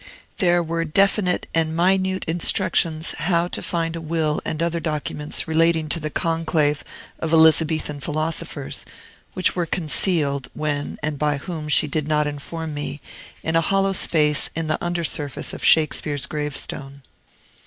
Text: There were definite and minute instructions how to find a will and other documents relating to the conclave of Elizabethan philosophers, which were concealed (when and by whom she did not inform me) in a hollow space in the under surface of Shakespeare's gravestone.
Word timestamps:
There 0.37 0.63
were 0.63 0.83
definite 0.83 1.45
and 1.53 1.75
minute 1.75 2.25
instructions 2.25 3.11
how 3.19 3.47
to 3.49 3.61
find 3.61 3.95
a 3.95 4.01
will 4.01 4.41
and 4.43 4.63
other 4.63 4.79
documents 4.79 5.47
relating 5.47 5.89
to 5.89 5.99
the 5.99 6.09
conclave 6.09 6.83
of 7.19 7.31
Elizabethan 7.31 7.99
philosophers, 7.99 8.83
which 9.35 9.55
were 9.55 9.67
concealed 9.67 10.47
(when 10.55 10.97
and 11.03 11.19
by 11.19 11.37
whom 11.37 11.69
she 11.69 11.87
did 11.87 12.07
not 12.07 12.25
inform 12.25 12.73
me) 12.73 12.99
in 13.43 13.55
a 13.55 13.61
hollow 13.61 13.93
space 13.93 14.49
in 14.55 14.65
the 14.65 14.83
under 14.83 15.03
surface 15.03 15.53
of 15.53 15.63
Shakespeare's 15.63 16.25
gravestone. 16.25 17.03